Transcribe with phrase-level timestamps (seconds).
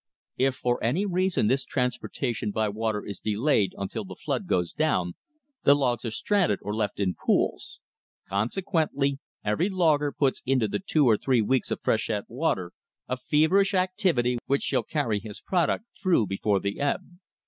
[0.39, 5.13] If for any reason this transportation by water is delayed until the flood goes down,
[5.63, 7.79] the logs are stranded or left in pools.
[8.27, 12.71] Consequently every logger puts into the two or three weeks of freshet water
[13.07, 17.01] a feverish activity which shall carry his product through before the ebb.